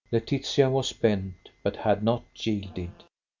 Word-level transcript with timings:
Laetitia 0.11 0.67
was 0.67 0.93
bent, 0.93 1.49
but 1.61 1.75
had 1.75 2.01
not 2.01 2.23
yielded. 2.33 3.03